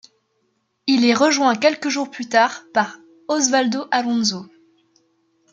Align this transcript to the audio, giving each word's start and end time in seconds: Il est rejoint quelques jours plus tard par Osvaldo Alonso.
Il 0.87 1.05
est 1.05 1.13
rejoint 1.13 1.53
quelques 1.55 1.89
jours 1.89 2.09
plus 2.09 2.27
tard 2.27 2.63
par 2.73 2.97
Osvaldo 3.27 3.85
Alonso. 3.91 4.47